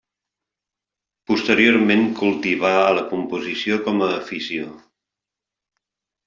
Posteriorment 1.31 2.01
cultivà 2.21 2.71
a 2.79 2.89
la 3.01 3.05
composició 3.13 3.79
com 3.89 4.01
a 4.07 4.09
afició. 4.15 4.73